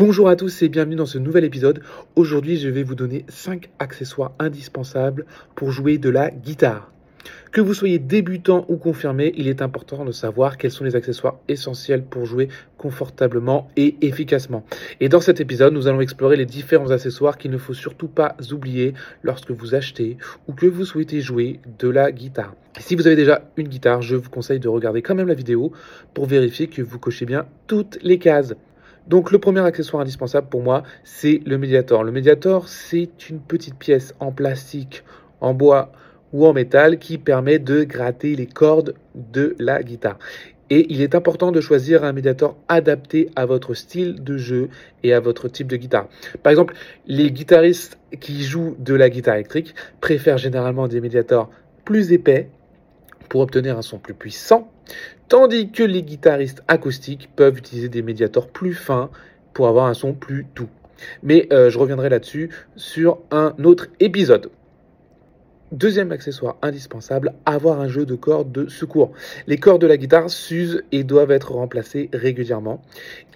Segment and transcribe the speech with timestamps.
[0.00, 1.82] Bonjour à tous et bienvenue dans ce nouvel épisode.
[2.16, 6.90] Aujourd'hui, je vais vous donner 5 accessoires indispensables pour jouer de la guitare.
[7.52, 11.38] Que vous soyez débutant ou confirmé, il est important de savoir quels sont les accessoires
[11.48, 14.64] essentiels pour jouer confortablement et efficacement.
[15.00, 18.36] Et dans cet épisode, nous allons explorer les différents accessoires qu'il ne faut surtout pas
[18.52, 20.16] oublier lorsque vous achetez
[20.48, 22.54] ou que vous souhaitez jouer de la guitare.
[22.78, 25.72] Si vous avez déjà une guitare, je vous conseille de regarder quand même la vidéo
[26.14, 28.54] pour vérifier que vous cochez bien toutes les cases.
[29.10, 32.04] Donc le premier accessoire indispensable pour moi, c'est le médiator.
[32.04, 35.02] Le médiator, c'est une petite pièce en plastique,
[35.40, 35.90] en bois
[36.32, 40.16] ou en métal qui permet de gratter les cordes de la guitare.
[40.72, 44.68] Et il est important de choisir un médiator adapté à votre style de jeu
[45.02, 46.08] et à votre type de guitare.
[46.44, 46.74] Par exemple,
[47.08, 51.50] les guitaristes qui jouent de la guitare électrique préfèrent généralement des médiators
[51.84, 52.48] plus épais
[53.30, 54.70] pour obtenir un son plus puissant,
[55.28, 59.08] tandis que les guitaristes acoustiques peuvent utiliser des médiators plus fins
[59.54, 60.68] pour avoir un son plus doux.
[61.22, 64.50] Mais euh, je reviendrai là-dessus sur un autre épisode.
[65.72, 69.12] Deuxième accessoire indispensable, avoir un jeu de cordes de secours.
[69.46, 72.82] Les cordes de la guitare s'usent et doivent être remplacées régulièrement.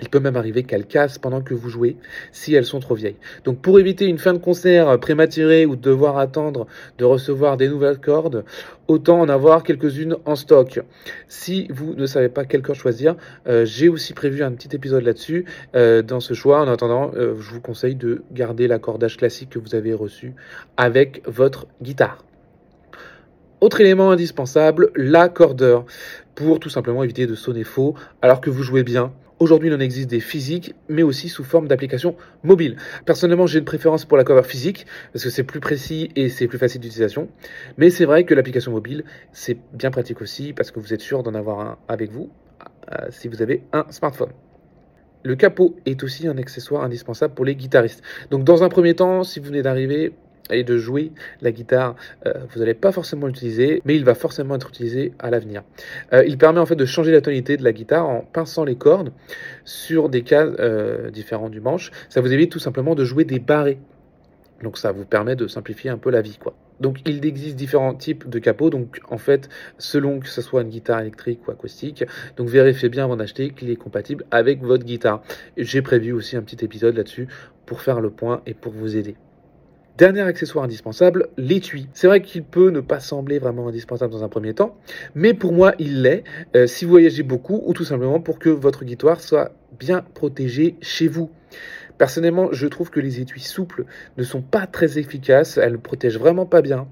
[0.00, 1.96] Il peut même arriver qu'elles cassent pendant que vous jouez
[2.32, 3.18] si elles sont trop vieilles.
[3.44, 6.66] Donc pour éviter une fin de concert prématurée ou devoir attendre
[6.98, 8.44] de recevoir des nouvelles cordes,
[8.88, 10.80] autant en avoir quelques-unes en stock.
[11.28, 15.04] Si vous ne savez pas quelle corde choisir, euh, j'ai aussi prévu un petit épisode
[15.04, 16.60] là-dessus euh, dans ce choix.
[16.60, 20.34] En attendant, euh, je vous conseille de garder l'accordage classique que vous avez reçu
[20.76, 22.24] avec votre guitare.
[23.60, 25.86] Autre élément indispensable, l'accordeur,
[26.34, 29.12] pour tout simplement éviter de sonner faux alors que vous jouez bien.
[29.40, 32.76] Aujourd'hui, il en existe des physiques, mais aussi sous forme d'applications mobiles.
[33.04, 36.58] Personnellement, j'ai une préférence pour l'accordeur physique, parce que c'est plus précis et c'est plus
[36.58, 37.28] facile d'utilisation.
[37.76, 41.24] Mais c'est vrai que l'application mobile, c'est bien pratique aussi, parce que vous êtes sûr
[41.24, 42.30] d'en avoir un avec vous,
[42.92, 44.30] euh, si vous avez un smartphone.
[45.24, 48.02] Le capot est aussi un accessoire indispensable pour les guitaristes.
[48.30, 50.12] Donc dans un premier temps, si vous venez d'arriver,
[50.50, 54.56] et de jouer la guitare, euh, vous n'allez pas forcément l'utiliser, mais il va forcément
[54.56, 55.62] être utilisé à l'avenir.
[56.12, 58.76] Euh, il permet en fait de changer la tonalité de la guitare en pinçant les
[58.76, 59.12] cordes
[59.64, 61.90] sur des cas euh, différents du manche.
[62.08, 63.78] Ça vous évite tout simplement de jouer des barrés.
[64.62, 66.38] Donc ça vous permet de simplifier un peu la vie.
[66.80, 70.70] Donc il existe différents types de capots, donc en fait selon que ce soit une
[70.70, 72.04] guitare électrique ou acoustique,
[72.36, 75.22] donc vérifiez bien avant d'acheter qu'il est compatible avec votre guitare.
[75.56, 77.28] J'ai prévu aussi un petit épisode là-dessus
[77.66, 79.16] pour faire le point et pour vous aider.
[79.96, 81.88] Dernier accessoire indispensable, l'étui.
[81.92, 84.76] C'est vrai qu'il peut ne pas sembler vraiment indispensable dans un premier temps,
[85.14, 86.24] mais pour moi il l'est
[86.56, 90.74] euh, si vous voyagez beaucoup ou tout simplement pour que votre guitare soit bien protégée
[90.80, 91.30] chez vous.
[91.96, 93.84] Personnellement, je trouve que les étuis souples
[94.16, 96.88] ne sont pas très efficaces, elles ne protègent vraiment pas bien.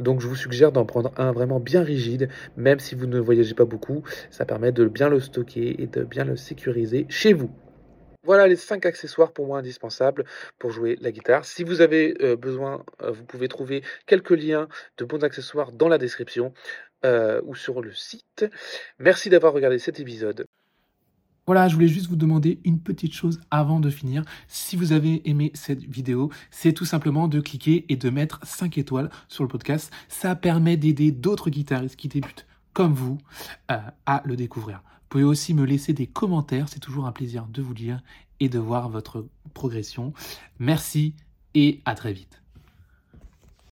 [0.00, 3.54] Donc je vous suggère d'en prendre un vraiment bien rigide, même si vous ne voyagez
[3.54, 4.02] pas beaucoup,
[4.32, 7.50] ça permet de bien le stocker et de bien le sécuriser chez vous.
[8.22, 10.26] Voilà les 5 accessoires pour moi indispensables
[10.58, 11.46] pour jouer la guitare.
[11.46, 15.88] Si vous avez euh, besoin, euh, vous pouvez trouver quelques liens de bons accessoires dans
[15.88, 16.52] la description
[17.06, 18.44] euh, ou sur le site.
[18.98, 20.44] Merci d'avoir regardé cet épisode.
[21.46, 24.22] Voilà, je voulais juste vous demander une petite chose avant de finir.
[24.48, 28.76] Si vous avez aimé cette vidéo, c'est tout simplement de cliquer et de mettre 5
[28.76, 29.90] étoiles sur le podcast.
[30.08, 33.18] Ça permet d'aider d'autres guitaristes qui débutent comme vous
[33.66, 34.82] à le découvrir.
[35.10, 38.00] Vous pouvez aussi me laisser des commentaires, c'est toujours un plaisir de vous lire
[38.38, 40.12] et de voir votre progression.
[40.60, 41.16] Merci
[41.54, 42.39] et à très vite.